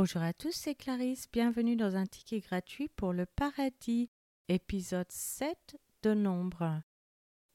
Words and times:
Bonjour 0.00 0.22
à 0.22 0.32
tous, 0.32 0.52
c'est 0.52 0.76
Clarisse, 0.76 1.26
bienvenue 1.32 1.74
dans 1.74 1.96
un 1.96 2.06
ticket 2.06 2.38
gratuit 2.38 2.86
pour 2.86 3.12
le 3.12 3.26
paradis, 3.26 4.08
épisode 4.46 5.10
7 5.10 5.76
de 6.04 6.14
Nombre. 6.14 6.82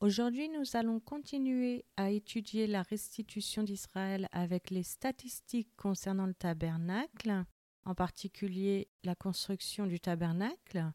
Aujourd'hui, 0.02 0.50
nous 0.50 0.76
allons 0.76 1.00
continuer 1.00 1.86
à 1.96 2.10
étudier 2.10 2.68
la 2.68 2.82
restitution 2.82 3.64
d'Israël 3.64 4.28
avec 4.34 4.72
les 4.72 4.84
statistiques 4.84 5.74
concernant 5.78 6.26
le 6.26 6.34
tabernacle, 6.34 7.46
en 7.86 7.96
particulier 7.96 8.90
la 9.06 9.16
construction 9.16 9.88
du 9.88 10.02
tabernacle, 10.02 10.92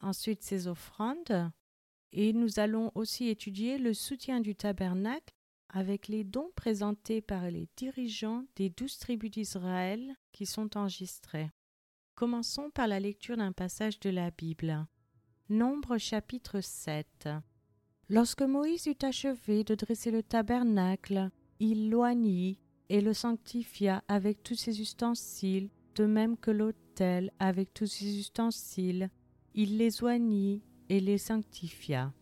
ensuite 0.00 0.42
ses 0.42 0.66
offrandes, 0.66 1.52
et 2.10 2.32
nous 2.32 2.58
allons 2.58 2.90
aussi 2.96 3.28
étudier 3.28 3.78
le 3.78 3.94
soutien 3.94 4.40
du 4.40 4.56
tabernacle 4.56 5.32
avec 5.70 6.08
les 6.08 6.24
dons 6.24 6.50
présentés 6.56 7.20
par 7.20 7.50
les 7.50 7.68
dirigeants 7.76 8.44
des 8.56 8.70
douze 8.70 8.98
tribus 8.98 9.30
d'Israël 9.30 10.14
qui 10.32 10.46
sont 10.46 10.76
enregistrés. 10.76 11.50
Commençons 12.14 12.70
par 12.70 12.88
la 12.88 13.00
lecture 13.00 13.36
d'un 13.36 13.52
passage 13.52 14.00
de 14.00 14.10
la 14.10 14.30
Bible. 14.30 14.86
Nombre 15.48 15.98
chapitre 15.98 16.60
7. 16.60 17.28
Lorsque 18.08 18.42
Moïse 18.42 18.86
eut 18.86 19.04
achevé 19.04 19.64
de 19.64 19.74
dresser 19.74 20.10
le 20.10 20.22
tabernacle, 20.22 21.30
il 21.60 21.90
l'oignit 21.90 22.58
et 22.88 23.00
le 23.00 23.12
sanctifia 23.12 24.02
avec 24.08 24.42
tous 24.42 24.54
ses 24.54 24.80
ustensiles, 24.80 25.68
de 25.94 26.06
même 26.06 26.36
que 26.36 26.50
l'autel 26.50 27.30
avec 27.38 27.74
tous 27.74 27.86
ses 27.86 28.18
ustensiles. 28.18 29.10
Il 29.54 29.76
les 29.76 30.02
oignit 30.02 30.62
et 30.88 31.00
les 31.00 31.18
sanctifia. 31.18 32.12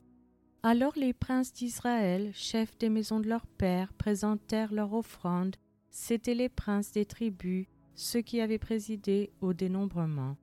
Alors 0.69 0.95
les 0.97 1.13
princes 1.13 1.53
d'Israël, 1.53 2.33
chefs 2.35 2.77
des 2.79 2.89
maisons 2.89 3.21
de 3.21 3.29
leurs 3.29 3.47
pères, 3.47 3.93
présentèrent 3.93 4.75
leur 4.75 4.95
offrande. 4.95 5.55
C'étaient 5.91 6.35
les 6.35 6.49
princes 6.49 6.91
des 6.91 7.07
tribus, 7.07 7.69
ceux 7.95 8.21
qui 8.21 8.41
avaient 8.41 8.59
présidé 8.59 9.31
au 9.41 9.53
dénombrement. 9.53 10.37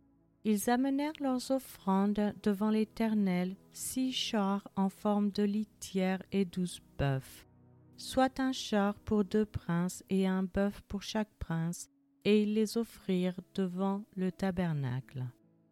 Ils 0.46 0.70
amenèrent 0.70 1.20
leurs 1.20 1.52
offrandes 1.52 2.34
devant 2.42 2.70
l'Éternel, 2.70 3.58
six 3.74 4.14
chars 4.14 4.66
en 4.78 4.88
forme 4.88 5.30
de 5.30 5.44
litière 5.44 6.24
et 6.32 6.46
douze 6.46 6.80
bœufs, 6.98 7.46
soit 7.98 8.40
un 8.40 8.54
char 8.54 8.96
pour 9.00 9.26
deux 9.26 9.46
princes 9.46 10.06
et 10.10 10.26
un 10.26 10.44
bœuf 10.44 10.80
pour 10.88 11.04
chaque 11.04 11.34
prince, 11.38 11.90
et 12.24 12.44
ils 12.44 12.54
les 12.54 12.78
offrirent 12.78 13.42
devant 13.56 14.06
le 14.16 14.32
tabernacle. 14.32 15.26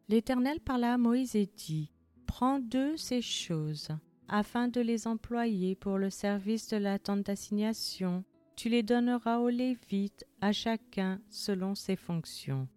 L'Éternel 0.10 0.60
parla 0.60 0.96
à 0.96 0.98
Moïse 0.98 1.38
et 1.38 1.50
dit 1.56 1.94
Prends 2.26 2.60
deux 2.60 2.98
ces 2.98 3.22
choses 3.22 3.92
afin 4.32 4.70
de 4.70 4.80
les 4.80 5.08
employer 5.08 5.76
pour 5.76 5.98
le 5.98 6.10
service 6.10 6.70
de 6.70 6.78
la 6.78 6.98
tente 6.98 7.24
d'assignation, 7.24 8.24
tu 8.56 8.70
les 8.70 8.82
donneras 8.82 9.40
aux 9.40 9.50
Lévites, 9.50 10.26
à 10.40 10.54
chacun 10.54 11.20
selon 11.30 11.76
ses 11.76 11.98
fonctions. 11.98 12.68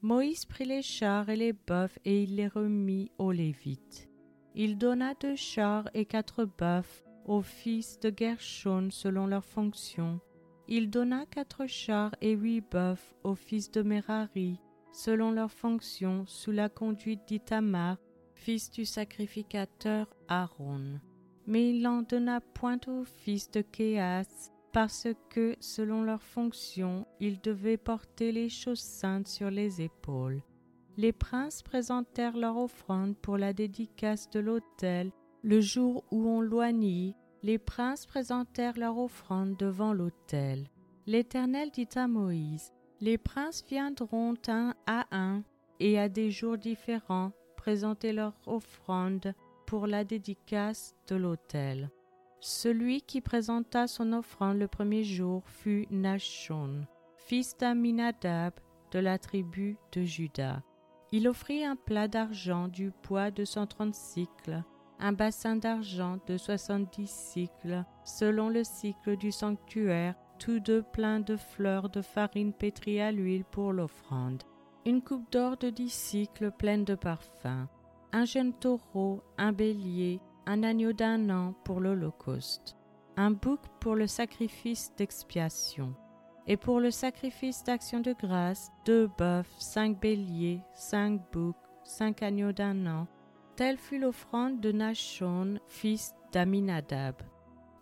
Moïse 0.00 0.46
prit 0.46 0.64
les 0.64 0.82
chars 0.82 1.28
et 1.28 1.36
les 1.36 1.52
bœufs 1.52 1.98
et 2.06 2.22
il 2.22 2.36
les 2.36 2.48
remit 2.48 3.12
aux 3.18 3.30
Lévites. 3.30 4.08
Il 4.54 4.78
donna 4.78 5.14
deux 5.20 5.36
chars 5.36 5.88
et 5.94 6.06
quatre 6.06 6.44
bœufs 6.44 7.04
aux 7.26 7.42
fils 7.42 8.00
de 8.00 8.12
Gershon 8.14 8.88
selon 8.90 9.26
leurs 9.26 9.44
fonctions. 9.44 10.18
Il 10.66 10.90
donna 10.90 11.26
quatre 11.26 11.66
chars 11.66 12.14
et 12.22 12.32
huit 12.32 12.64
bœufs 12.70 13.14
aux 13.22 13.34
fils 13.34 13.70
de 13.70 13.82
Merari 13.82 14.58
selon 14.92 15.30
leurs 15.30 15.52
fonctions 15.52 16.24
sous 16.26 16.52
la 16.52 16.68
conduite 16.68 17.26
d'Itamar 17.26 17.96
fils 18.42 18.72
du 18.72 18.84
sacrificateur 18.84 20.08
Aaron. 20.26 21.00
Mais 21.46 21.70
il 21.70 21.82
n'en 21.82 22.02
donna 22.02 22.40
point 22.40 22.80
aux 22.88 23.04
fils 23.04 23.50
de 23.52 23.60
Kéas, 23.60 24.50
parce 24.72 25.06
que, 25.30 25.54
selon 25.60 26.02
leur 26.02 26.22
fonction, 26.22 27.06
ils 27.20 27.40
devaient 27.40 27.76
porter 27.76 28.32
les 28.32 28.48
choses 28.48 28.80
saintes 28.80 29.28
sur 29.28 29.50
les 29.50 29.80
épaules. 29.80 30.42
Les 30.96 31.12
princes 31.12 31.62
présentèrent 31.62 32.36
leur 32.36 32.56
offrande 32.56 33.16
pour 33.16 33.38
la 33.38 33.52
dédicace 33.52 34.28
de 34.30 34.40
l'autel. 34.40 35.12
Le 35.42 35.60
jour 35.60 36.04
où 36.10 36.28
on 36.28 36.40
loignit, 36.40 37.14
les 37.42 37.58
princes 37.58 38.06
présentèrent 38.06 38.78
leur 38.78 38.98
offrande 38.98 39.56
devant 39.56 39.92
l'autel. 39.92 40.68
L'Éternel 41.06 41.70
dit 41.70 41.88
à 41.94 42.08
Moïse, 42.08 42.72
Les 43.00 43.18
princes 43.18 43.64
viendront 43.68 44.34
un 44.48 44.74
à 44.86 45.06
un 45.12 45.44
et 45.80 45.98
à 45.98 46.08
des 46.08 46.30
jours 46.30 46.58
différents 46.58 47.32
présenter 47.62 48.12
leur 48.12 48.32
offrande 48.48 49.34
pour 49.66 49.86
la 49.86 50.02
dédicace 50.02 50.96
de 51.06 51.14
l'autel. 51.14 51.92
Celui 52.40 53.02
qui 53.02 53.20
présenta 53.20 53.86
son 53.86 54.12
offrande 54.14 54.58
le 54.58 54.66
premier 54.66 55.04
jour 55.04 55.44
fut 55.46 55.86
Nachon, 55.88 56.84
fils 57.14 57.56
d'Aminadab 57.56 58.52
de 58.90 58.98
la 58.98 59.16
tribu 59.16 59.76
de 59.92 60.02
Juda. 60.02 60.64
Il 61.12 61.28
offrit 61.28 61.64
un 61.64 61.76
plat 61.76 62.08
d'argent 62.08 62.66
du 62.66 62.90
poids 62.90 63.30
de 63.30 63.44
cent 63.44 63.68
trente 63.68 63.94
cycles, 63.94 64.64
un 64.98 65.12
bassin 65.12 65.54
d'argent 65.54 66.18
de 66.26 66.36
soixante-dix 66.38 67.08
cycles, 67.08 67.84
selon 68.04 68.48
le 68.48 68.64
cycle 68.64 69.16
du 69.16 69.30
sanctuaire, 69.30 70.16
tous 70.40 70.58
deux 70.58 70.82
pleins 70.82 71.20
de 71.20 71.36
fleurs 71.36 71.90
de 71.90 72.02
farine 72.02 72.54
pétrie 72.54 73.00
à 73.00 73.12
l'huile 73.12 73.44
pour 73.44 73.72
l'offrande 73.72 74.42
une 74.84 75.02
coupe 75.02 75.30
d'or 75.30 75.56
de 75.56 75.70
dix 75.70 75.92
cycles 75.92 76.50
pleine 76.50 76.84
de 76.84 76.94
parfums, 76.94 77.68
un 78.12 78.24
jeune 78.24 78.52
taureau, 78.52 79.22
un 79.38 79.52
bélier, 79.52 80.20
un 80.46 80.62
agneau 80.62 80.92
d'un 80.92 81.30
an 81.30 81.54
pour 81.64 81.80
l'Holocauste, 81.80 82.76
un 83.16 83.30
bouc 83.30 83.60
pour 83.80 83.94
le 83.94 84.06
sacrifice 84.06 84.92
d'expiation, 84.96 85.94
et 86.46 86.56
pour 86.56 86.80
le 86.80 86.90
sacrifice 86.90 87.62
d'action 87.62 88.00
de 88.00 88.12
grâce, 88.12 88.70
deux 88.84 89.08
bœufs, 89.18 89.46
cinq 89.58 90.00
béliers, 90.00 90.60
cinq 90.74 91.20
boucs, 91.30 91.54
cinq 91.84 92.22
agneaux 92.22 92.52
d'un 92.52 92.86
an. 92.86 93.06
Telle 93.54 93.78
fut 93.78 93.98
l'offrande 93.98 94.60
de 94.60 94.72
Nachon, 94.72 95.60
fils 95.68 96.14
d'Aminadab. 96.32 97.14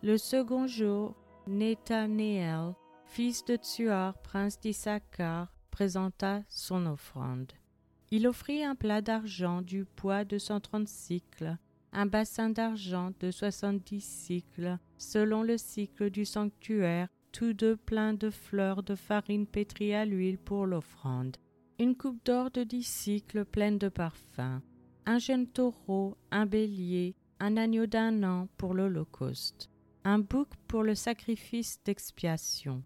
Le 0.02 0.18
second 0.18 0.66
jour, 0.66 1.14
Nethanéel, 1.46 2.74
fils 3.06 3.44
de 3.44 3.56
Tsuar, 3.56 4.18
prince 4.18 4.60
d'Issachar, 4.60 5.48
présenta 5.70 6.42
son 6.48 6.86
offrande. 6.86 7.52
Il 8.10 8.26
offrit 8.26 8.64
un 8.64 8.74
plat 8.74 9.00
d'argent 9.00 9.62
du 9.62 9.84
poids 9.84 10.24
de 10.24 10.38
cent 10.38 10.60
trente 10.60 10.88
cycles, 10.88 11.56
un 11.92 12.06
bassin 12.06 12.50
d'argent 12.50 13.12
de 13.20 13.30
soixante-dix 13.30 14.04
cycles, 14.04 14.78
selon 14.98 15.42
le 15.42 15.58
cycle 15.58 16.10
du 16.10 16.24
sanctuaire, 16.24 17.08
tous 17.32 17.52
deux 17.52 17.76
pleins 17.76 18.14
de 18.14 18.30
fleurs 18.30 18.82
de 18.82 18.94
farine 18.94 19.46
pétrie 19.46 19.94
à 19.94 20.04
l'huile 20.04 20.38
pour 20.38 20.66
l'offrande, 20.66 21.36
une 21.78 21.96
coupe 21.96 22.24
d'or 22.24 22.50
de 22.50 22.64
dix 22.64 22.82
cycles 22.82 23.44
pleine 23.44 23.78
de 23.78 23.88
parfums, 23.88 24.60
un 25.06 25.18
jeune 25.18 25.46
taureau, 25.46 26.16
un 26.30 26.46
bélier, 26.46 27.14
un 27.38 27.56
agneau 27.56 27.86
d'un 27.86 28.22
an 28.24 28.48
pour 28.56 28.74
l'Holocauste, 28.74 29.70
un 30.04 30.18
bouc 30.18 30.48
pour 30.66 30.82
le 30.82 30.94
sacrifice 30.94 31.78
d'expiation, 31.84 32.82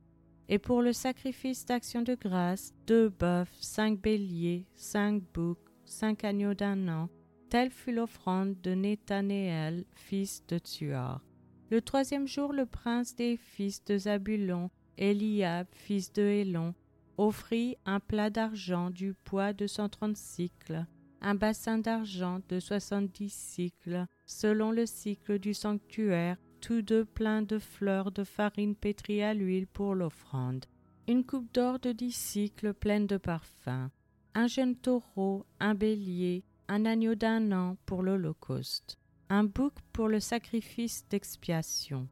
et 0.48 0.58
pour 0.58 0.82
le 0.82 0.92
sacrifice 0.92 1.64
d'action 1.64 2.02
de 2.02 2.14
grâce, 2.14 2.72
deux 2.86 3.08
bœufs, 3.08 3.48
cinq 3.60 4.00
béliers, 4.00 4.66
cinq 4.74 5.22
boucs, 5.32 5.58
cinq 5.84 6.24
agneaux 6.24 6.54
d'un 6.54 6.88
an. 6.88 7.08
Telle 7.50 7.70
fut 7.70 7.92
l'offrande 7.92 8.60
de 8.62 8.72
Nethanéel, 8.72 9.84
fils 9.94 10.44
de 10.46 10.58
Tuar. 10.58 11.24
Le 11.70 11.80
troisième 11.80 12.26
jour, 12.26 12.52
le 12.52 12.66
prince 12.66 13.14
des 13.14 13.36
fils 13.36 13.84
de 13.84 13.96
Zabulon, 13.96 14.70
Eliab, 14.98 15.66
fils 15.72 16.12
de 16.12 16.22
Hélon, 16.22 16.74
offrit 17.16 17.76
un 17.86 18.00
plat 18.00 18.30
d'argent 18.30 18.90
du 18.90 19.14
poids 19.14 19.52
de 19.52 19.66
cent 19.66 19.88
trente 19.88 20.16
cycles, 20.16 20.84
un 21.20 21.34
bassin 21.34 21.78
d'argent 21.78 22.40
de 22.48 22.60
soixante-dix 22.60 23.32
cycles, 23.32 24.04
selon 24.26 24.72
le 24.72 24.84
cycle 24.84 25.38
du 25.38 25.54
sanctuaire, 25.54 26.36
tous 26.64 26.80
deux 26.80 27.04
pleins 27.04 27.42
de 27.42 27.58
fleurs 27.58 28.10
de 28.10 28.24
farine 28.24 28.74
pétrie 28.74 29.22
à 29.22 29.34
l'huile 29.34 29.66
pour 29.66 29.94
l'offrande, 29.94 30.64
une 31.06 31.22
coupe 31.22 31.52
d'or 31.52 31.78
de 31.78 31.92
dix 31.92 32.16
cycles 32.16 32.72
pleine 32.72 33.06
de 33.06 33.18
parfums, 33.18 33.90
un 34.34 34.46
jeune 34.46 34.74
taureau, 34.74 35.44
un 35.60 35.74
bélier, 35.74 36.42
un 36.68 36.86
agneau 36.86 37.16
d'un 37.16 37.52
an 37.52 37.76
pour 37.84 38.02
l'Holocauste, 38.02 38.96
un 39.28 39.44
bouc 39.44 39.74
pour 39.92 40.08
le 40.08 40.20
sacrifice 40.20 41.06
d'expiation, 41.10 42.08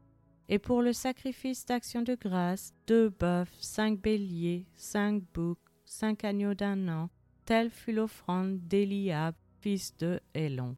et 0.49 0.59
pour 0.59 0.83
le 0.83 0.93
sacrifice 0.93 1.65
d'action 1.65 2.03
de 2.03 2.13
grâce, 2.13 2.75
deux 2.85 3.09
bœufs, 3.09 3.49
cinq 3.59 3.99
béliers, 3.99 4.67
cinq 4.75 5.23
boucs, 5.33 5.57
cinq 5.83 6.25
agneaux 6.25 6.53
d'un 6.53 6.89
an, 6.89 7.09
telle 7.45 7.71
fut 7.71 7.91
l'offrande 7.91 8.59
d'Eliab, 8.67 9.33
fils 9.61 9.97
de 9.97 10.19
Hélon. 10.35 10.77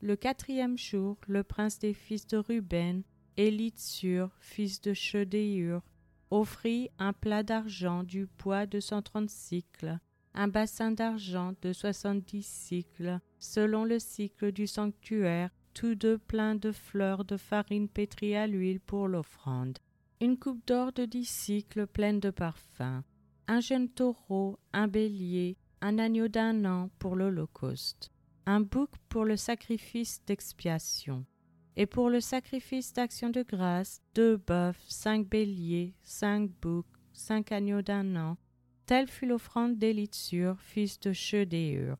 Le 0.00 0.16
quatrième 0.16 0.76
jour, 0.76 1.18
le 1.28 1.44
prince 1.44 1.78
des 1.78 1.94
fils 1.94 2.26
de 2.26 2.38
Ruben 2.38 3.04
Élitsur, 3.36 4.30
fils 4.40 4.80
de 4.80 4.92
Chedéur, 4.92 5.82
offrit 6.30 6.90
un 6.98 7.12
plat 7.12 7.42
d'argent 7.42 8.02
du 8.02 8.26
poids 8.26 8.66
de 8.66 8.80
cent 8.80 9.02
trente 9.02 9.30
cycles, 9.30 9.98
un 10.34 10.48
bassin 10.48 10.92
d'argent 10.92 11.54
de 11.62 11.72
soixante-dix 11.72 12.46
cycles, 12.46 13.20
selon 13.38 13.84
le 13.84 13.98
cycle 13.98 14.52
du 14.52 14.66
sanctuaire, 14.66 15.50
tous 15.74 15.94
deux 15.94 16.18
pleins 16.18 16.54
de 16.54 16.72
fleurs 16.72 17.24
de 17.24 17.36
farine 17.36 17.88
pétrie 17.88 18.36
à 18.36 18.46
l'huile 18.46 18.80
pour 18.80 19.08
l'offrande, 19.08 19.78
une 20.20 20.38
coupe 20.38 20.66
d'or 20.66 20.92
de 20.92 21.04
dix 21.04 21.28
cycles 21.28 21.86
pleine 21.86 22.20
de 22.20 22.30
parfums, 22.30 23.02
un 23.48 23.60
jeune 23.60 23.88
taureau, 23.88 24.58
un 24.72 24.88
bélier, 24.88 25.56
un 25.80 25.98
agneau 25.98 26.28
d'un 26.28 26.64
an 26.64 26.90
pour 26.98 27.16
l'Holocauste, 27.16 28.10
un 28.46 28.60
bouc 28.60 28.90
pour 29.08 29.24
le 29.24 29.36
sacrifice 29.36 30.20
d'expiation, 30.26 31.24
et 31.76 31.86
pour 31.86 32.10
le 32.10 32.20
sacrifice 32.20 32.92
d'action 32.92 33.30
de 33.30 33.42
grâce, 33.42 34.00
deux 34.14 34.36
bœufs, 34.36 34.76
cinq 34.88 35.28
béliers, 35.28 35.94
cinq 36.02 36.50
boucs, 36.60 36.86
cinq 37.12 37.52
agneaux 37.52 37.82
d'un 37.82 38.16
an. 38.16 38.36
Telle 38.86 39.08
fut 39.08 39.26
l'offrande 39.26 39.78
d'Élitsur, 39.78 40.60
fils 40.60 41.00
de 41.00 41.12
Chedéur. 41.12 41.96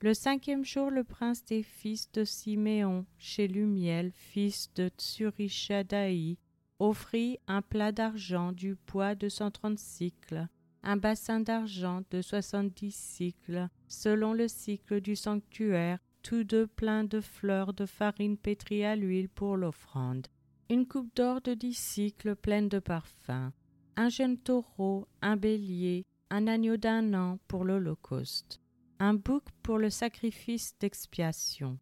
Le 0.00 0.12
cinquième 0.12 0.64
jour, 0.64 0.90
le 0.90 1.04
prince 1.04 1.44
des 1.44 1.62
fils 1.62 2.10
de 2.12 2.24
Siméon, 2.24 3.06
chez 3.16 3.48
Lumiel, 3.48 4.12
fils 4.12 4.68
de 4.74 4.90
Tsurishadaï, 4.98 6.36
offrit 6.78 7.38
un 7.46 7.62
plat 7.62 7.92
d'argent 7.92 8.52
du 8.52 8.76
poids 8.76 9.14
de 9.14 9.30
cent 9.30 9.50
trente 9.50 9.78
cycles, 9.78 10.46
un 10.82 10.98
bassin 10.98 11.40
d'argent 11.40 12.02
de 12.10 12.20
soixante-dix 12.20 12.94
cycles, 12.94 13.68
selon 13.88 14.34
le 14.34 14.48
cycle 14.48 15.00
du 15.00 15.16
sanctuaire, 15.16 15.98
tous 16.24 16.42
deux 16.42 16.66
pleins 16.66 17.04
de 17.04 17.20
fleurs 17.20 17.74
de 17.74 17.84
farine 17.84 18.38
pétrie 18.38 18.82
à 18.82 18.96
l'huile 18.96 19.28
pour 19.28 19.58
l'offrande, 19.58 20.26
une 20.70 20.88
coupe 20.88 21.14
d'or 21.14 21.42
de 21.42 21.52
dix 21.52 21.74
cycles 21.74 22.34
pleine 22.34 22.70
de 22.70 22.78
parfums, 22.78 23.52
un 23.96 24.08
jeune 24.08 24.38
taureau, 24.38 25.06
un 25.20 25.36
bélier, 25.36 26.06
un 26.30 26.46
agneau 26.46 26.78
d'un 26.78 27.12
an 27.12 27.38
pour 27.46 27.64
l'Holocauste, 27.64 28.58
un 28.98 29.12
bouc 29.12 29.44
pour 29.62 29.76
le 29.76 29.90
sacrifice 29.90 30.74
d'expiation, 30.80 31.78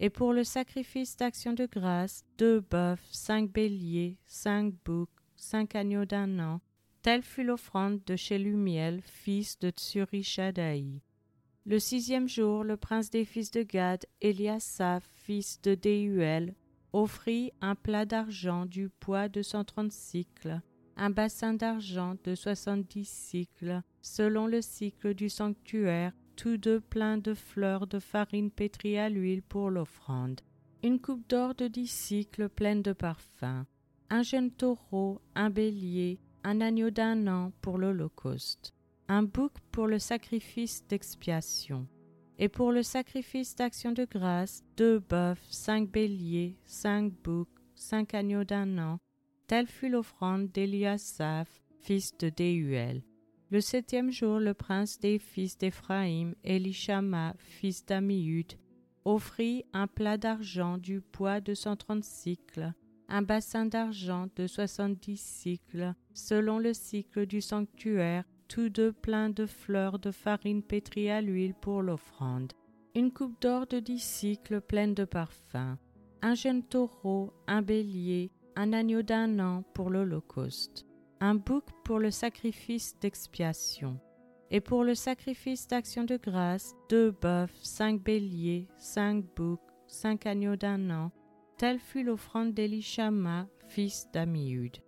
et 0.00 0.10
pour 0.10 0.32
le 0.32 0.42
sacrifice 0.42 1.16
d'action 1.16 1.52
de 1.52 1.66
grâce, 1.66 2.24
deux 2.36 2.60
bœufs, 2.60 2.98
cinq 3.12 3.52
béliers, 3.52 4.18
cinq 4.26 4.74
boucs, 4.84 5.08
cinq 5.36 5.76
agneaux 5.76 6.04
d'un 6.04 6.40
an, 6.40 6.60
Telle 7.02 7.22
fut 7.22 7.44
l'offrande 7.44 8.00
de 8.06 8.16
Shelumiel, 8.16 9.02
fils 9.02 9.58
de 9.58 9.68
Tsurishadaï. 9.68 11.02
Le 11.66 11.78
sixième 11.78 12.28
jour, 12.28 12.62
le 12.62 12.76
prince 12.76 13.08
des 13.08 13.24
fils 13.24 13.50
de 13.50 13.62
Gad, 13.62 14.04
Eliasaph, 14.20 15.08
fils 15.14 15.62
de 15.62 15.74
Déuel, 15.74 16.54
offrit 16.92 17.52
un 17.62 17.74
plat 17.74 18.04
d'argent 18.04 18.66
du 18.66 18.90
poids 18.90 19.30
de 19.30 19.40
cent 19.40 19.64
trente 19.64 19.90
cycles, 19.90 20.60
un 20.98 21.08
bassin 21.08 21.54
d'argent 21.54 22.16
de 22.22 22.34
soixante-dix 22.34 23.08
cycles, 23.08 23.80
selon 24.02 24.46
le 24.46 24.60
cycle 24.60 25.14
du 25.14 25.30
sanctuaire, 25.30 26.12
tous 26.36 26.58
deux 26.58 26.80
pleins 26.80 27.16
de 27.16 27.32
fleurs 27.32 27.86
de 27.86 27.98
farine 27.98 28.50
pétrie 28.50 28.98
à 28.98 29.08
l'huile 29.08 29.42
pour 29.42 29.70
l'offrande, 29.70 30.42
une 30.82 31.00
coupe 31.00 31.26
d'or 31.30 31.54
de 31.54 31.66
dix 31.66 31.90
cycles 31.90 32.50
pleine 32.50 32.82
de 32.82 32.92
parfums, 32.92 33.64
un 34.10 34.22
jeune 34.22 34.50
taureau, 34.50 35.22
un 35.34 35.48
bélier, 35.48 36.20
un 36.42 36.60
agneau 36.60 36.90
d'un 36.90 37.26
an 37.26 37.52
pour 37.62 37.78
l'Holocauste, 37.78 38.74
un 39.08 39.22
bouc 39.22 39.52
pour 39.70 39.86
le 39.86 39.98
sacrifice 39.98 40.86
d'expiation, 40.88 41.86
et 42.38 42.48
pour 42.48 42.72
le 42.72 42.82
sacrifice 42.82 43.54
d'action 43.54 43.92
de 43.92 44.04
grâce, 44.04 44.64
deux 44.76 44.98
bœufs, 44.98 45.38
cinq 45.50 45.90
béliers, 45.90 46.56
cinq 46.64 47.12
boucs, 47.22 47.48
cinq 47.74 48.14
agneaux 48.14 48.44
d'un 48.44 48.78
an. 48.78 48.98
Telle 49.46 49.66
fut 49.66 49.90
l'offrande 49.90 50.50
d'Eliasaph, 50.50 51.62
fils 51.80 52.16
de 52.16 52.30
Déuel. 52.30 53.02
Le 53.50 53.60
septième 53.60 54.10
jour, 54.10 54.40
le 54.40 54.54
prince 54.54 54.98
des 54.98 55.18
fils 55.18 55.58
d'Éphraïm, 55.58 56.34
Elishama, 56.42 57.34
fils 57.38 57.84
d'Amiud, 57.84 58.54
offrit 59.04 59.64
un 59.74 59.86
plat 59.86 60.16
d'argent 60.16 60.78
du 60.78 61.02
poids 61.02 61.40
de 61.40 61.52
cent 61.52 61.76
trente 61.76 62.04
cycles, 62.04 62.72
un 63.08 63.20
bassin 63.20 63.66
d'argent 63.66 64.28
de 64.34 64.46
soixante-dix 64.46 65.20
cycles, 65.20 65.94
selon 66.14 66.58
le 66.58 66.72
cycle 66.72 67.26
du 67.26 67.42
sanctuaire, 67.42 68.24
tous 68.48 68.68
deux 68.68 68.92
pleins 68.92 69.30
de 69.30 69.46
fleurs 69.46 69.98
de 69.98 70.10
farine 70.10 70.62
pétrie 70.62 71.10
à 71.10 71.20
l'huile 71.20 71.54
pour 71.54 71.82
l'offrande, 71.82 72.52
une 72.94 73.12
coupe 73.12 73.40
d'or 73.40 73.66
de 73.66 73.80
dix 73.80 74.02
cycles 74.02 74.60
pleine 74.60 74.94
de 74.94 75.04
parfums, 75.04 75.76
un 76.22 76.34
jeune 76.34 76.62
taureau, 76.62 77.32
un 77.46 77.62
bélier, 77.62 78.30
un 78.56 78.72
agneau 78.72 79.02
d'un 79.02 79.38
an 79.40 79.64
pour 79.74 79.90
l'Holocauste, 79.90 80.86
un 81.20 81.34
bouc 81.34 81.64
pour 81.84 81.98
le 81.98 82.10
sacrifice 82.10 82.98
d'expiation, 83.00 83.98
et 84.50 84.60
pour 84.60 84.84
le 84.84 84.94
sacrifice 84.94 85.66
d'action 85.66 86.04
de 86.04 86.16
grâce, 86.16 86.74
deux 86.88 87.10
bœufs, 87.10 87.50
cinq 87.62 88.02
béliers, 88.02 88.68
cinq 88.76 89.24
boucs, 89.34 89.60
cinq 89.86 90.26
agneaux 90.26 90.56
d'un 90.56 90.90
an, 90.90 91.10
Telle 91.56 91.78
fut 91.78 92.02
l'offrande 92.02 92.52
d'Elishama, 92.52 93.46
fils 93.68 94.08
d'Amiud. 94.12 94.83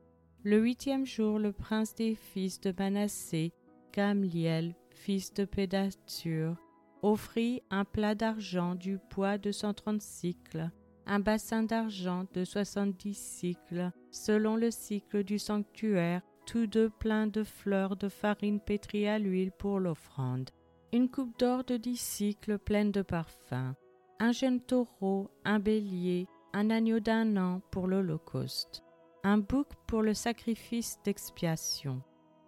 Le 0.49 0.61
huitième 0.61 1.05
jour, 1.05 1.41
le 1.41 1.51
prince 1.51 1.97
des 1.97 2.15
fils 2.15 2.61
de 2.61 2.73
Manassé, 2.79 3.53
Gamliel, 3.93 4.77
fils 4.91 5.35
de 5.35 5.45
Pédature, 5.45 6.55
offrit 7.03 7.65
un 7.69 7.85
plat 7.85 8.15
d'argent 8.15 8.77
du 8.77 9.01
poids 9.11 9.39
de 9.39 9.51
cent 9.51 9.75
trente 9.75 10.03
cycles, 10.03 10.71
un 11.05 11.19
bassin 11.19 11.65
d'argent 11.65 12.27
de 12.33 12.45
soixante-dix 12.45 13.19
cycles, 13.19 13.91
selon 14.13 14.55
le 14.55 14.71
cycle 14.71 15.25
du 15.25 15.41
sanctuaire, 15.41 16.23
tous 16.47 16.69
deux 16.69 16.91
pleins 16.91 17.27
de 17.27 17.43
fleurs 17.43 17.97
de 17.97 18.09
farine 18.09 18.61
pétrie 18.61 19.09
à 19.09 19.19
l'huile 19.19 19.51
pour 19.51 19.81
l'offrande, 19.81 20.51
une 20.93 21.11
coupe 21.11 21.37
d'or 21.41 21.65
de 21.65 21.77
dix 21.77 21.99
cycles 21.99 22.61
pleine 22.61 22.93
de 22.93 23.03
parfums, 23.03 23.75
un 24.21 24.31
jeune 24.31 24.61
taureau, 24.61 25.29
un 25.45 25.59
bélier, 25.59 26.29
un 26.53 26.71
agneau 26.71 27.01
d'un 27.01 27.37
an 27.37 27.63
pour 27.73 27.89
l'Holocauste, 27.89 28.85
un 29.27 29.39
bouc 29.39 29.67
pour 29.89 30.03
le 30.03 30.15
sacrifice 30.15 31.01
d'expiation, 31.05 32.01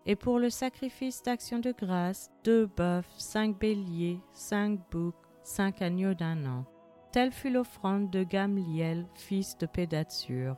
et 0.07 0.15
pour 0.15 0.39
le 0.39 0.49
sacrifice 0.49 1.25
d'action 1.25 1.59
de 1.59 1.73
grâce, 1.73 2.31
deux 2.45 2.67
bœufs, 2.67 3.03
cinq 3.19 3.59
béliers, 3.59 4.21
cinq 4.33 4.79
boucs, 4.89 5.17
cinq 5.43 5.83
agneaux 5.83 6.15
d'un 6.15 6.47
an. 6.47 6.65
Telle 7.11 7.33
fut 7.33 7.51
l'offrande 7.51 8.11
de 8.11 8.23
Gamliel, 8.23 9.07
fils 9.15 9.59
de 9.59 9.67
Pédatsur. 9.67 10.57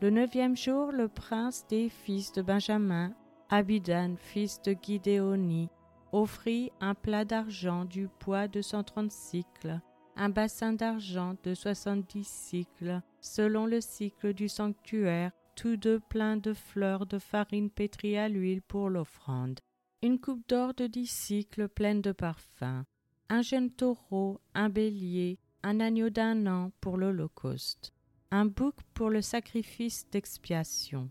Le 0.00 0.08
neuvième 0.08 0.56
jour, 0.56 0.90
le 0.90 1.08
prince 1.08 1.66
des 1.68 1.90
fils 1.90 2.32
de 2.32 2.40
Benjamin, 2.40 3.12
Abidan, 3.50 4.14
fils 4.16 4.62
de 4.62 4.74
Gidéoni, 4.82 5.68
offrit 6.12 6.72
un 6.80 6.94
plat 6.94 7.26
d'argent 7.26 7.84
du 7.84 8.08
poids 8.08 8.48
de 8.48 8.62
cent 8.62 8.84
trente 8.84 9.12
cycles, 9.12 9.82
un 10.16 10.30
bassin 10.30 10.72
d'argent 10.72 11.34
de 11.44 11.52
soixante-dix 11.52 12.26
cycles, 12.26 13.02
selon 13.20 13.66
le 13.66 13.82
cycle 13.82 14.32
du 14.32 14.48
sanctuaire, 14.48 15.30
tous 15.54 15.76
deux 15.76 16.00
pleins 16.00 16.36
de 16.36 16.52
fleurs 16.52 17.06
de 17.06 17.18
farine 17.18 17.70
pétrie 17.70 18.16
à 18.16 18.28
l'huile 18.28 18.62
pour 18.62 18.90
l'offrande, 18.90 19.60
une 20.02 20.18
coupe 20.18 20.46
d'or 20.48 20.74
de 20.74 20.86
dix 20.86 21.06
cycles 21.06 21.68
pleine 21.68 22.02
de 22.02 22.12
parfums, 22.12 22.84
un 23.28 23.42
jeune 23.42 23.70
taureau, 23.70 24.40
un 24.54 24.68
bélier, 24.68 25.38
un 25.62 25.80
agneau 25.80 26.10
d'un 26.10 26.46
an 26.46 26.72
pour 26.80 26.96
l'Holocauste, 26.96 27.92
un 28.30 28.46
bouc 28.46 28.74
pour 28.94 29.10
le 29.10 29.22
sacrifice 29.22 30.04
d'expiation, 30.10 31.10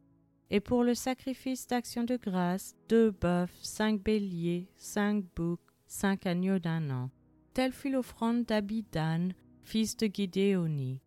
et 0.49 0.59
pour 0.59 0.83
le 0.83 0.93
sacrifice 0.93 1.67
d'action 1.67 2.03
de 2.03 2.17
grâce, 2.17 2.75
deux 2.89 3.11
bœufs, 3.11 3.49
cinq 3.61 4.01
béliers, 4.01 4.67
cinq 4.75 5.23
boucs, 5.35 5.59
cinq 5.87 6.25
agneaux 6.25 6.59
d'un 6.59 6.89
an. 6.89 7.09
Telle 7.53 7.73
fut 7.73 7.91
l'offrande 7.91 8.43
d'Abidan, 8.45 9.29
fils 9.63 9.95
de 9.97 10.07
Gidéoni. 10.07 10.99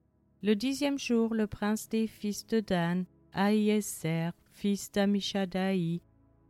Le 0.42 0.54
dixième 0.54 0.98
jour, 0.98 1.34
le 1.34 1.46
prince 1.46 1.88
des 1.88 2.06
fils 2.06 2.46
de 2.46 2.60
Dan, 2.60 3.06
Aïeser, 3.34 4.30
fils 4.52 4.92
d'Amishadaï, 4.92 6.00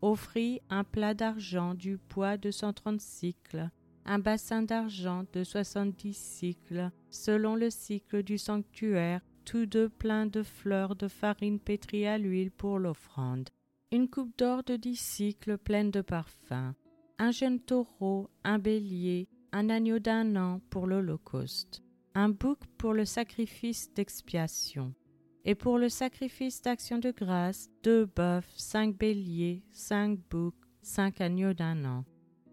offrit 0.02 0.60
un 0.68 0.84
plat 0.84 1.14
d'argent 1.14 1.72
du 1.72 1.96
poids 1.96 2.36
de 2.36 2.50
cent 2.50 2.74
trente 2.74 3.00
cycles, 3.00 3.70
un 4.04 4.18
bassin 4.18 4.62
d'argent 4.62 5.24
de 5.32 5.44
soixante-dix 5.44 6.14
cycles, 6.14 6.90
selon 7.10 7.56
le 7.56 7.70
cycle 7.70 8.22
du 8.22 8.36
sanctuaire, 8.36 9.22
tous 9.46 9.64
deux 9.64 9.88
pleins 9.88 10.26
de 10.26 10.42
fleurs 10.42 10.94
de 10.94 11.08
farine 11.08 11.58
pétrie 11.58 12.06
à 12.06 12.18
l'huile 12.18 12.50
pour 12.50 12.78
l'offrande, 12.78 13.48
une 13.90 14.08
coupe 14.10 14.36
d'or 14.36 14.62
de 14.62 14.76
dix 14.76 14.96
cycles 14.96 15.56
pleine 15.56 15.90
de 15.90 16.02
parfums, 16.02 16.74
un 17.18 17.30
jeune 17.30 17.60
taureau, 17.60 18.28
un 18.42 18.58
bélier, 18.58 19.28
un 19.52 19.70
agneau 19.70 20.00
d'un 20.00 20.36
an 20.36 20.60
pour 20.68 20.86
l'Holocauste, 20.86 21.82
un 22.14 22.28
bouc 22.28 22.58
pour 22.76 22.92
le 22.92 23.06
sacrifice 23.06 23.92
d'expiation, 23.94 24.92
et 25.44 25.54
pour 25.54 25.78
le 25.78 25.88
sacrifice 25.88 26.62
d'action 26.62 26.98
de 26.98 27.10
grâce, 27.10 27.68
deux 27.82 28.06
bœufs, 28.06 28.44
cinq 28.56 28.96
béliers, 28.96 29.62
cinq 29.72 30.18
boucs, 30.30 30.54
cinq 30.82 31.20
agneaux 31.20 31.52
d'un 31.52 31.84
an. 31.84 32.04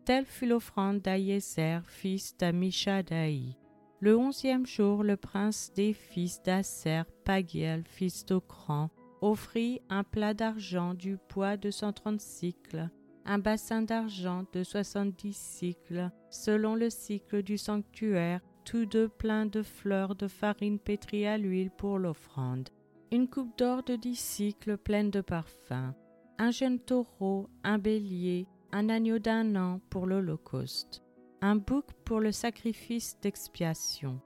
Telle 0.05 0.25
fut 0.25 0.47
l'offrande 0.47 0.99
d'Aïeser, 0.99 1.79
fils 1.87 2.35
d'Amishadaï. 2.37 3.55
Le 3.99 4.17
onzième 4.17 4.65
jour, 4.65 5.03
le 5.03 5.15
prince 5.15 5.71
des 5.75 5.93
fils 5.93 6.41
d'Asser, 6.41 7.03
Pagiel, 7.23 7.83
fils 7.85 8.25
d'Ocran, 8.25 8.89
offrit 9.21 9.79
un 9.89 10.03
plat 10.03 10.33
d'argent 10.33 10.95
du 10.95 11.17
poids 11.29 11.55
de 11.55 11.69
cent 11.69 11.93
trente 11.93 12.19
cycles, 12.19 12.89
un 13.25 13.37
bassin 13.37 13.83
d'argent 13.83 14.43
de 14.51 14.63
soixante-dix 14.63 15.37
cycles, 15.37 16.09
selon 16.31 16.73
le 16.73 16.89
cycle 16.89 17.43
du 17.43 17.59
sanctuaire, 17.59 18.41
tous 18.65 18.87
deux 18.87 19.07
pleins 19.07 19.45
de 19.45 19.61
fleurs 19.61 20.15
de 20.15 20.27
farine 20.27 20.79
pétrie 20.79 21.27
à 21.27 21.37
l'huile 21.37 21.69
pour 21.69 21.99
l'offrande, 21.99 22.69
une 23.11 23.27
coupe 23.27 23.57
d'or 23.57 23.83
de 23.83 23.97
dix 23.97 24.15
cycles 24.15 24.77
pleine 24.77 25.11
de 25.11 25.19
parfums, 25.19 25.93
un 26.37 26.51
jeune 26.51 26.79
taureau, 26.79 27.49
un 27.63 27.77
bélier, 27.77 28.47
un 28.71 28.87
agneau 28.87 29.19
d'un 29.19 29.55
an 29.57 29.81
pour 29.89 30.05
l'Holocauste, 30.05 31.03
un 31.41 31.57
bouc 31.57 31.85
pour 32.05 32.21
le 32.21 32.31
sacrifice 32.31 33.17
d'expiation, 33.21 34.21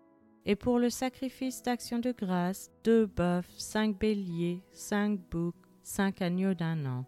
et 0.45 0.55
pour 0.55 0.77
le 0.77 0.91
sacrifice 0.91 1.63
d'action 1.63 1.97
de 1.97 2.11
grâce, 2.11 2.69
deux 2.83 3.07
bœufs, 3.07 3.49
cinq 3.57 3.97
béliers, 3.97 4.61
cinq 4.71 5.19
boucs, 5.31 5.55
cinq 5.81 6.21
agneaux 6.21 6.53
d'un 6.53 6.85
an. 6.85 7.05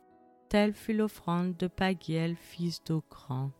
Telle 0.50 0.74
fut 0.74 0.94
l'offrande 0.94 1.58
de 1.58 1.68
Pagiel, 1.68 2.36
fils 2.36 2.84
d'Ocran. 2.84 3.52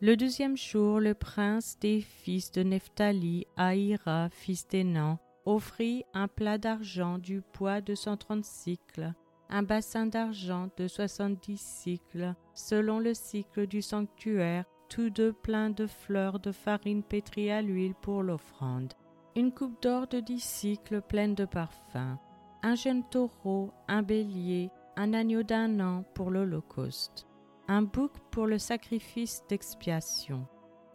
Le 0.00 0.16
deuxième 0.16 0.56
jour, 0.56 1.00
le 1.00 1.14
prince 1.14 1.78
des 1.80 2.00
fils 2.00 2.52
de 2.52 2.62
Nephtali, 2.62 3.46
Aïra, 3.56 4.28
fils 4.30 4.68
d'Énan, 4.68 5.18
offrit 5.46 6.04
un 6.12 6.28
plat 6.28 6.58
d'argent 6.58 7.18
du 7.18 7.40
poids 7.40 7.80
de 7.80 7.94
cent 7.94 8.16
trente 8.16 8.44
cycles, 8.44 9.14
un 9.48 9.62
bassin 9.62 10.06
d'argent 10.06 10.68
de 10.76 10.88
soixante-dix 10.88 11.60
cycles, 11.60 12.34
selon 12.54 12.98
le 12.98 13.14
cycle 13.14 13.66
du 13.66 13.80
sanctuaire, 13.80 14.64
tous 14.88 15.10
deux 15.10 15.32
pleins 15.32 15.70
de 15.70 15.86
fleurs 15.86 16.40
de 16.40 16.52
farine 16.52 17.02
pétrie 17.02 17.50
à 17.50 17.62
l'huile 17.62 17.94
pour 17.94 18.22
l'offrande, 18.22 18.92
une 19.36 19.52
coupe 19.52 19.80
d'or 19.82 20.08
de 20.08 20.20
dix 20.20 20.42
cycles 20.42 21.00
pleine 21.00 21.34
de 21.34 21.44
parfums, 21.44 22.18
un 22.62 22.74
jeune 22.74 23.08
taureau, 23.08 23.70
un 23.88 24.02
bélier, 24.02 24.70
un 24.96 25.12
agneau 25.12 25.42
d'un 25.42 25.78
an 25.80 26.04
pour 26.14 26.30
l'Holocauste, 26.30 27.26
un 27.68 27.82
bouc 27.82 28.12
pour 28.30 28.46
le 28.46 28.58
sacrifice 28.58 29.42
d'expiation, 29.48 30.46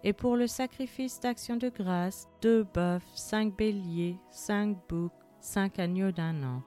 et 0.04 0.14
pour 0.14 0.36
le 0.36 0.48
sacrifice 0.48 1.20
d'action 1.20 1.58
de 1.58 1.70
grâce, 1.70 2.28
deux 2.42 2.64
bœufs, 2.64 3.02
cinq 3.16 3.56
béliers, 3.56 4.18
cinq 4.30 4.78
boucs, 4.90 5.12
cinq 5.40 5.80
agneaux 5.80 6.12
d'un 6.12 6.44
an. 6.44 6.64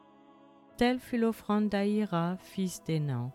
Telle 0.77 0.99
fut 0.99 1.19
l'offrande 1.19 1.69
d'Aïra, 1.69 2.37
fils 2.39 2.83
d'Énan. 2.85 3.33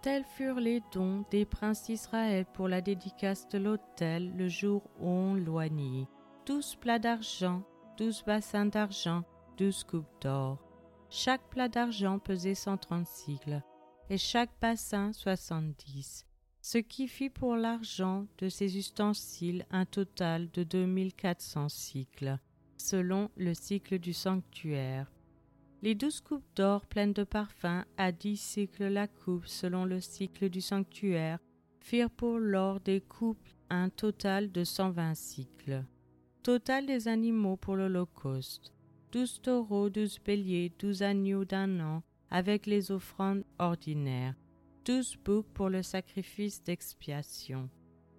Tels 0.00 0.24
furent 0.24 0.60
les 0.60 0.80
dons 0.92 1.24
des 1.30 1.44
princes 1.44 1.84
d'Israël 1.84 2.46
pour 2.54 2.68
la 2.68 2.80
dédicace 2.80 3.48
de 3.48 3.58
l'autel 3.58 4.32
le 4.36 4.48
jour 4.48 4.82
où 5.00 5.08
on 5.08 5.34
loignit. 5.34 6.06
Douze 6.46 6.76
plats 6.76 7.00
d'argent, 7.00 7.62
douze 7.96 8.22
bassins 8.24 8.66
d'argent, 8.66 9.24
douze 9.56 9.82
coupes 9.82 10.06
d'or. 10.20 10.58
Chaque 11.10 11.42
plat 11.50 11.68
d'argent 11.68 12.20
pesait 12.20 12.54
cent 12.54 12.76
trente 12.76 13.06
cycles, 13.06 13.60
et 14.08 14.18
chaque 14.18 14.52
bassin 14.60 15.12
soixante-dix, 15.12 16.26
ce 16.70 16.76
qui 16.76 17.08
fit 17.08 17.30
pour 17.30 17.56
l'argent 17.56 18.26
de 18.36 18.50
ces 18.50 18.76
ustensiles 18.76 19.64
un 19.70 19.86
total 19.86 20.50
de 20.50 20.64
deux 20.64 20.84
mille 20.84 21.14
quatre 21.14 21.40
cents 21.40 21.70
cycles, 21.70 22.38
selon 22.76 23.30
le 23.38 23.54
cycle 23.54 23.98
du 23.98 24.12
sanctuaire. 24.12 25.10
Les 25.80 25.94
douze 25.94 26.20
coupes 26.20 26.44
d'or 26.56 26.84
pleines 26.84 27.14
de 27.14 27.24
parfums 27.24 27.86
à 27.96 28.12
dix 28.12 28.36
cycles 28.36 28.88
la 28.88 29.08
coupe 29.08 29.46
selon 29.46 29.86
le 29.86 29.98
cycle 29.98 30.50
du 30.50 30.60
sanctuaire 30.60 31.38
firent 31.80 32.10
pour 32.10 32.38
l'or 32.38 32.80
des 32.80 33.00
coupes 33.00 33.48
un 33.70 33.88
total 33.88 34.52
de 34.52 34.62
cent 34.62 34.90
vingt 34.90 35.14
cycles. 35.14 35.86
Total 36.42 36.84
des 36.84 37.08
animaux 37.08 37.56
pour 37.56 37.76
l'Holocauste. 37.76 38.74
Douze 39.10 39.40
taureaux, 39.40 39.88
douze 39.88 40.18
béliers, 40.22 40.70
douze 40.78 41.00
agneaux 41.00 41.46
d'un 41.46 41.80
an, 41.80 42.02
avec 42.30 42.66
les 42.66 42.90
offrandes 42.90 43.44
ordinaires. 43.58 44.34
Douze 44.84 45.16
boucs 45.22 45.46
pour 45.52 45.68
le 45.68 45.82
sacrifice 45.82 46.62
d'expiation. 46.62 47.68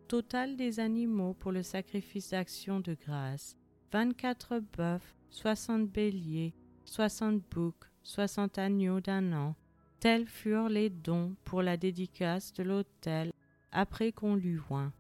Total 0.08 0.56
des 0.56 0.80
animaux 0.80 1.34
pour 1.34 1.51
le 1.51 1.63
sacrifice 1.63 2.30
d'action 2.30 2.80
de 2.80 2.96
grâce. 2.96 3.56
Vingt-quatre 3.92 4.60
bœufs, 4.78 5.16
soixante 5.30 5.89
béliers, 5.89 6.54
soixante 6.86 7.42
boucs, 7.50 7.86
soixante 8.04 8.60
agneaux 8.60 9.01
d'un 9.01 9.34
an. 9.34 9.56
Tels 10.00 10.28
furent 10.28 10.70
les 10.70 10.89
dons 10.89 11.36
pour 11.44 11.63
la 11.63 11.75
dédicace 11.75 12.54
de 12.54 12.63
l'autel 12.63 13.32
après 13.72 14.12
qu'on 14.12 14.36
l'eut 14.36 14.62
oint. 14.70 14.94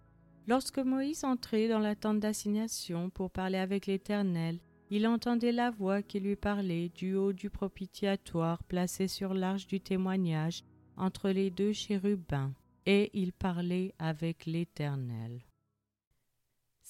Lorsque 0.47 0.79
Moïse 0.79 1.23
entrait 1.23 1.67
dans 1.67 1.79
la 1.79 1.95
tente 1.95 2.19
d'assignation 2.19 3.11
pour 3.11 3.29
parler 3.29 3.59
avec 3.59 3.85
l'Éternel, 3.85 4.59
il 4.89 5.05
entendait 5.05 5.51
la 5.51 5.69
voix 5.69 6.01
qui 6.01 6.19
lui 6.19 6.35
parlait 6.35 6.89
du 6.89 7.13
haut 7.13 7.31
du 7.31 7.51
propitiatoire 7.51 8.63
placé 8.63 9.07
sur 9.07 9.35
l'arche 9.35 9.67
du 9.67 9.79
témoignage 9.79 10.63
entre 10.99 11.29
les 11.29 11.49
deux 11.49 11.73
chérubins, 11.73 12.53
et 12.85 13.09
il 13.13 13.33
parlait 13.33 13.93
avec 13.97 14.45
l'Éternel. 14.45 15.41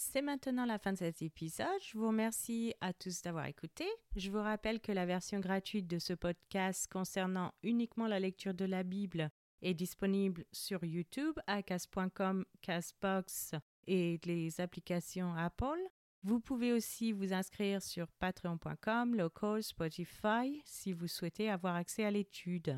C'est 0.01 0.21
maintenant 0.21 0.65
la 0.65 0.79
fin 0.79 0.93
de 0.93 0.97
cet 0.97 1.21
épisode. 1.21 1.67
Je 1.81 1.97
vous 1.97 2.07
remercie 2.07 2.73
à 2.79 2.93
tous 2.93 3.21
d'avoir 3.21 3.47
écouté. 3.47 3.85
Je 4.15 4.31
vous 4.31 4.41
rappelle 4.41 4.79
que 4.79 4.93
la 4.93 5.05
version 5.05 5.41
gratuite 5.41 5.87
de 5.87 5.99
ce 5.99 6.13
podcast 6.13 6.89
concernant 6.89 7.53
uniquement 7.63 8.07
la 8.07 8.19
lecture 8.19 8.53
de 8.53 8.63
la 8.63 8.83
Bible 8.83 9.29
est 9.61 9.73
disponible 9.73 10.45
sur 10.53 10.85
YouTube 10.85 11.37
à 11.47 11.61
cas.com, 11.61 12.45
Casbox 12.61 13.55
et 13.87 14.21
les 14.23 14.61
applications 14.61 15.33
Apple. 15.33 15.81
Vous 16.23 16.39
pouvez 16.39 16.71
aussi 16.71 17.11
vous 17.11 17.33
inscrire 17.33 17.81
sur 17.81 18.07
patreon.com, 18.19 19.15
local, 19.15 19.61
Spotify 19.61 20.61
si 20.63 20.93
vous 20.93 21.07
souhaitez 21.07 21.49
avoir 21.49 21.75
accès 21.75 22.05
à 22.05 22.11
l'étude. 22.11 22.77